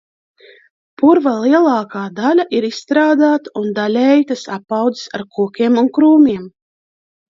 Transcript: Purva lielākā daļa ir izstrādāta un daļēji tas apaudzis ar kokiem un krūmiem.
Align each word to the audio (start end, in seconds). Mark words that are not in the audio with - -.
Purva 1.01 1.33
lielākā 1.43 2.07
daļa 2.21 2.47
ir 2.61 2.69
izstrādāta 2.71 3.55
un 3.63 3.71
daļēji 3.79 4.29
tas 4.35 4.49
apaudzis 4.59 5.09
ar 5.21 5.31
kokiem 5.41 5.83
un 5.87 5.97
krūmiem. 6.03 6.55